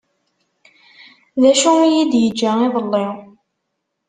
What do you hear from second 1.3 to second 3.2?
D acu i yi-d-yeǧǧa iḍelli.